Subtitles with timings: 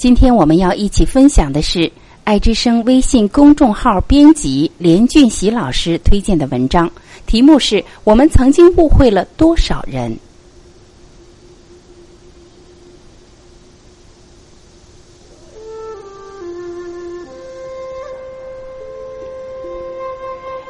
[0.00, 1.92] 今天我们要一起分享的是
[2.24, 6.90] 爱之声微信公众号编辑连俊喜老师推荐的文章，
[7.26, 10.10] 题目是我们曾经误会了多少人。《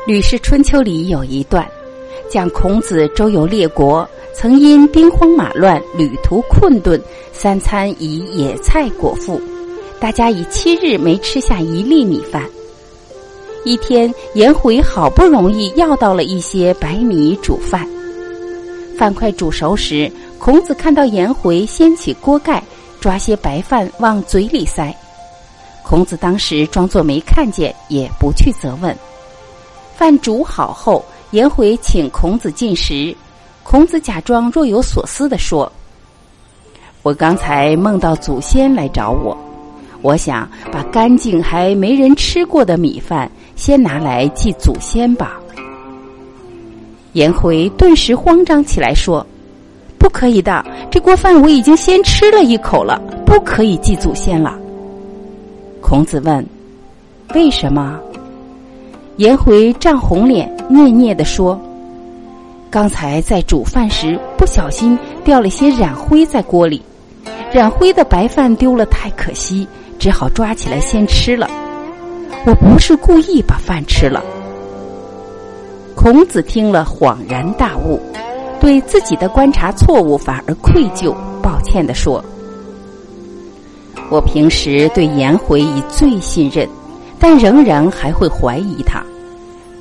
[0.08, 1.64] 吕氏春秋》里有一段，
[2.28, 4.04] 讲孔子周游列国。
[4.34, 7.00] 曾因兵荒马乱、旅途困顿，
[7.32, 9.40] 三餐以野菜果腹，
[9.98, 12.48] 大家已七日没吃下一粒米饭。
[13.64, 17.86] 一天，颜回好不容易要到了一些白米煮饭，
[18.96, 22.62] 饭快煮熟时，孔子看到颜回掀起锅盖，
[23.00, 24.94] 抓些白饭往嘴里塞。
[25.82, 28.96] 孔子当时装作没看见，也不去责问。
[29.96, 33.14] 饭煮好后，颜回请孔子进食。
[33.70, 35.70] 孔子假装若有所思地说
[37.04, 39.38] ：“我刚才梦到祖先来找我，
[40.02, 45.38] 我想把干净还没人吃过的米饭先拿来祭祖先吧。”
[47.14, 49.24] 颜回顿时慌张起来，说
[50.00, 54.58] ：“不可以的，这锅饭我已经先吃了一口了，不可以祭祖先了。”
[55.80, 56.44] 孔子问
[57.36, 58.00] ：“为什么？”
[59.18, 61.56] 颜回涨红脸，嗫嗫的说。
[62.70, 66.80] 刚才在煮饭时不小心掉了些染灰在锅里，
[67.52, 69.66] 染灰的白饭丢了太可惜，
[69.98, 71.50] 只好抓起来先吃了。
[72.46, 74.22] 我不是故意把饭吃了。
[75.96, 78.00] 孔子听了恍然大悟，
[78.60, 81.12] 对自己的观察错误反而愧疚，
[81.42, 82.24] 抱歉地说
[84.10, 86.68] ：“我平时对颜回已最信任，
[87.18, 89.04] 但仍然还会怀疑他。”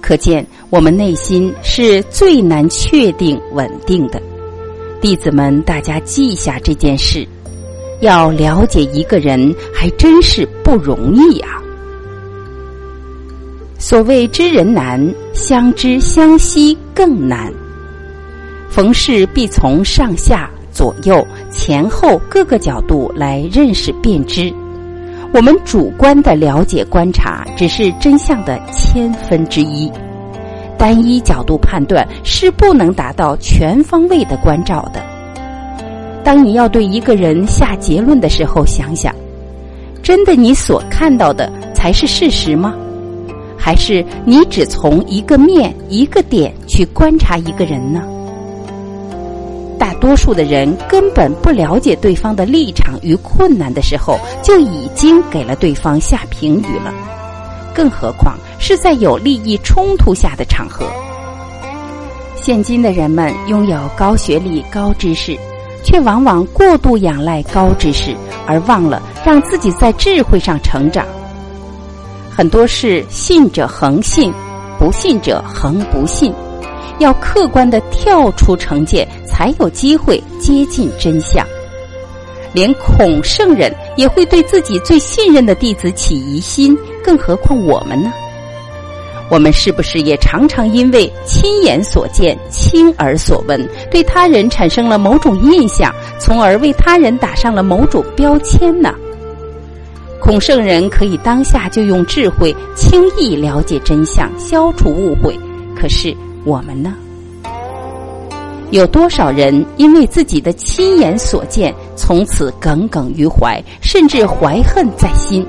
[0.09, 4.20] 可见，我们内心是最难确定稳定的。
[5.00, 7.28] 弟子们，大家记下这件事。
[8.02, 11.62] 要了解一个人，还真是不容易啊。
[13.78, 17.53] 所谓知人难，相知相惜更难。
[18.68, 24.52] 逢事必从上下、左右、前后各个角度来认识辨知。
[25.31, 29.91] 我们主观的了解观察，只是真相的千分之一。
[30.78, 35.03] 单一角度判断是不能达到全方位的关照的。
[36.23, 39.13] 当你要对一个人下结论的时候，想想：
[40.01, 42.73] 真的你所看到的才是事实吗？
[43.56, 48.01] 还是你只从一个面、一个点去观察一个人呢？
[49.79, 56.94] 大多数的人根本不了解对方的立场与困难的时候，就已经给了对方下评语了。
[57.73, 60.85] 更何况是在有利益冲突下的场合。
[62.35, 65.38] 现今的人们拥有高学历、高知识，
[65.84, 68.13] 却往往过度仰赖高知识，
[68.45, 71.06] 而忘了让自己在智慧上成长。
[72.29, 74.34] 很多事信者恒信，
[74.78, 76.34] 不信者恒不信。
[77.00, 79.07] 要客观的跳出成见。
[79.39, 81.47] 才有机会接近真相。
[82.51, 88.11] 连孔圣人也会对自己最信任的弟子起疑心，更何况我们呢？
[89.31, 98.94] 我们是不是也常常因为亲眼所见、亲耳所闻，对他人产生了某种印象，从而为他人打上了某种标签呢？
[100.19, 105.39] 孔圣人可以当下就用智慧轻易了解真相，消除误会，
[105.79, 106.13] 可是
[106.44, 106.94] 我们呢？
[108.72, 115.45] 有多少人因为自己的亲眼所见，从此耿耿于怀，甚至怀恨在心？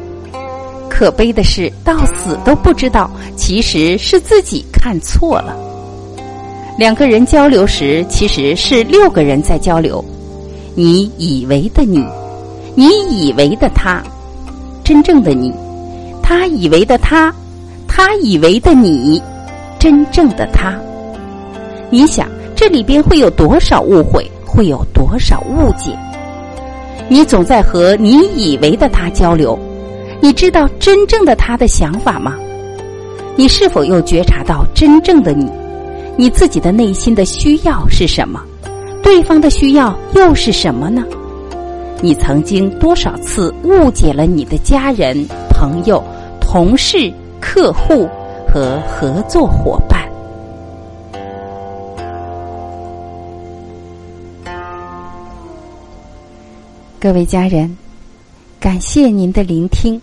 [0.88, 5.54] 可悲的是，到死都不知道，其实是自己看错了。
[6.78, 10.02] 两个人交流时，其实是六个人在交流。
[10.74, 12.02] 你以为的你，
[12.74, 14.02] 你以为的他，
[14.82, 15.52] 真正的你，
[16.22, 17.34] 他以为的他，
[17.86, 19.20] 他以为的你，
[19.78, 20.74] 真正的他。
[21.90, 22.26] 你想？
[22.60, 25.96] 这里边会有多少误会，会有多少误解？
[27.08, 29.58] 你总在和你以为的他交流，
[30.20, 32.36] 你知道真正的他的想法吗？
[33.34, 35.50] 你是否又觉察到真正的你？
[36.18, 38.42] 你自己的内心的需要是什么？
[39.02, 41.02] 对方的需要又是什么呢？
[42.02, 45.16] 你曾经多少次误解了你的家人、
[45.48, 46.04] 朋友、
[46.42, 47.10] 同事、
[47.40, 48.06] 客户
[48.46, 49.99] 和合作伙伴？
[57.00, 57.78] 各位家人，
[58.60, 59.98] 感谢您的聆听。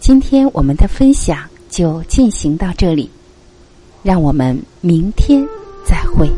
[0.00, 3.08] 今天我们的分享就进行到这里，
[4.02, 5.46] 让我们明天
[5.86, 6.28] 再会。